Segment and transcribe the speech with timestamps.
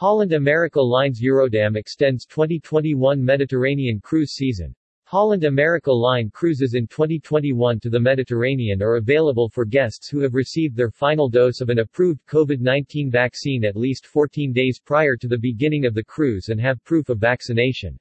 [0.00, 4.74] Holland America Lines Eurodam extends 2021 Mediterranean cruise season.
[5.04, 10.32] Holland America Line cruises in 2021 to the Mediterranean are available for guests who have
[10.32, 15.28] received their final dose of an approved COVID-19 vaccine at least 14 days prior to
[15.28, 17.98] the beginning of the cruise and have proof of vaccination.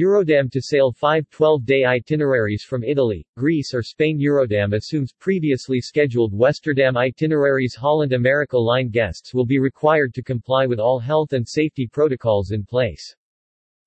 [0.00, 6.32] Eurodam to sail five 12-day itineraries from Italy, Greece or Spain Eurodam assumes previously scheduled
[6.32, 11.46] Westerdam itineraries Holland America Line guests will be required to comply with all health and
[11.46, 13.14] safety protocols in place.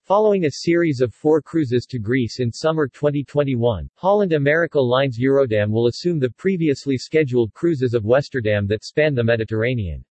[0.04, 5.72] Following a series of four cruises to Greece in summer 2021, Holland America Lines Eurodam
[5.72, 10.06] will assume the previously scheduled cruises of Westerdam that span the Mediterranean.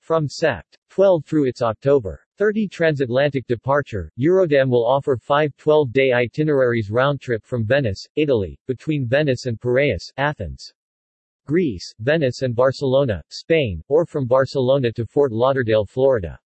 [0.00, 0.76] From Sept.
[0.90, 7.66] 12 through its October 30 transatlantic departure, Eurodam will offer five 12-day itineraries round-trip from
[7.66, 10.72] Venice, Italy, between Venice and Piraeus, Athens,
[11.46, 16.40] Greece, Venice and Barcelona, Spain, or from Barcelona to Fort Lauderdale, Florida.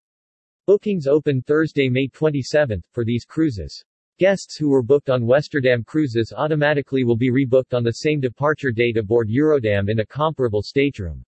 [0.66, 3.86] Bookings open Thursday, May 27, for these cruises.
[4.18, 8.72] Guests who were booked on Westerdam cruises automatically will be rebooked on the same departure
[8.72, 11.24] date aboard Eurodam in a comparable stateroom.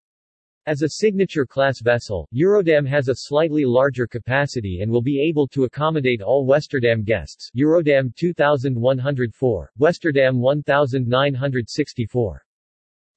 [0.67, 5.47] As a signature class vessel, Eurodam has a slightly larger capacity and will be able
[5.49, 12.43] to accommodate all Westerdam guests Eurodam 2104, Westerdam 1964.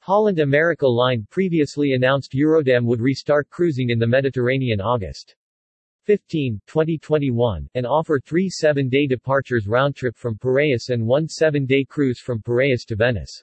[0.01, 5.35] Holland America Line previously announced Eurodam would restart cruising in the Mediterranean August
[6.05, 12.43] 15, 2021, and offer three seven-day departures round-trip from Piraeus and one seven-day cruise from
[12.43, 13.43] Piraeus to Venice.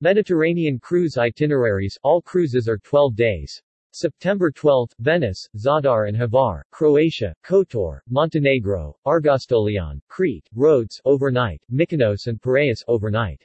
[0.00, 3.60] Mediterranean cruise itineraries, all cruises are 12 days.
[3.90, 12.40] September 12, Venice, Zadar and Hvar, Croatia, Kotor, Montenegro, Argostolion, Crete, Rhodes, overnight, Mykonos and
[12.40, 13.44] Piraeus, overnight.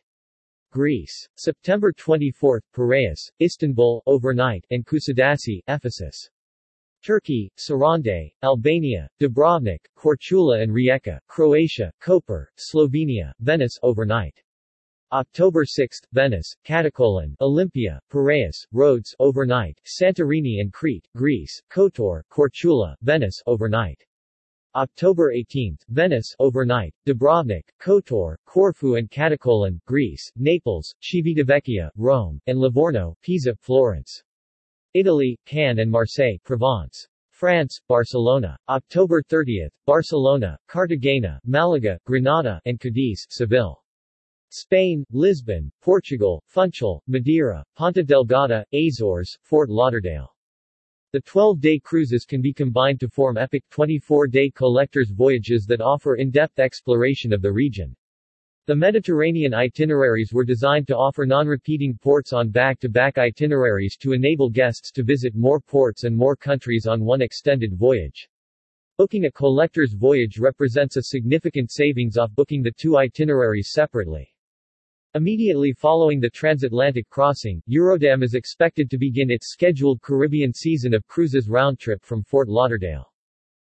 [0.71, 1.27] Greece.
[1.37, 6.29] September 24, Piraeus, Istanbul, overnight, and Kusadasi, Ephesus.
[7.03, 14.39] Turkey, Sarande, Albania, Dubrovnik, Korčula and Rijeka, Croatia, Koper, Slovenia, Venice, overnight.
[15.13, 23.39] October 6, Venice, Katakollon, Olympia, Piraeus, Rhodes, overnight, Santorini and Crete, Greece, Kotor, Korčula, Venice,
[23.45, 24.03] overnight.
[24.73, 33.15] October 18, Venice, overnight, Dubrovnik, Kotor, Corfu and Katakollon, Greece, Naples, Civitavecchia, Rome, and Livorno,
[33.21, 34.23] Pisa, Florence.
[34.95, 37.07] Italy, Cannes and Marseille, Provence.
[37.29, 38.57] France, Barcelona.
[38.67, 43.82] October 30, Barcelona, Cartagena, Malaga, Granada, and Cadiz, Seville.
[44.55, 50.31] Spain, Lisbon, Portugal, Funchal, Madeira, Ponta Delgada, Azores, Fort Lauderdale.
[51.11, 56.59] The 12-day cruises can be combined to form epic 24-day collector's voyages that offer in-depth
[56.59, 57.95] exploration of the region.
[58.67, 64.91] The Mediterranean itineraries were designed to offer non-repeating ports on back-to-back itineraries to enable guests
[64.91, 68.29] to visit more ports and more countries on one extended voyage.
[68.99, 74.32] Booking a collector's voyage represents a significant savings off booking the two itineraries separately.
[75.15, 81.05] Immediately following the transatlantic crossing, Eurodam is expected to begin its scheduled Caribbean season of
[81.05, 83.13] cruises round-trip from Fort Lauderdale.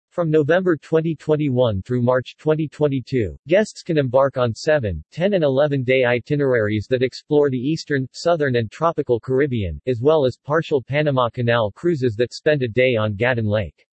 [0.09, 6.87] From November 2021 through March 2022, guests can embark on 7, 10 and 11-day itineraries
[6.89, 12.15] that explore the eastern, southern and tropical Caribbean, as well as partial Panama Canal cruises
[12.15, 13.85] that spend a day on Gatun Lake.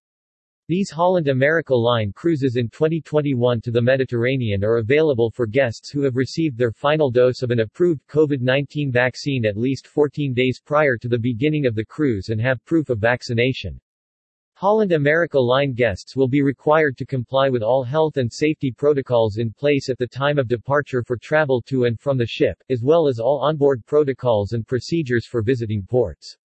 [0.71, 6.03] These Holland America Line cruises in 2021 to the Mediterranean are available for guests who
[6.03, 10.97] have received their final dose of an approved COVID-19 vaccine at least 14 days prior
[10.97, 13.81] to the beginning of the cruise and have proof of vaccination.
[14.55, 19.39] Holland America Line guests will be required to comply with all health and safety protocols
[19.39, 22.81] in place at the time of departure for travel to and from the ship, as
[22.81, 26.39] well as all onboard protocols and procedures for visiting ports.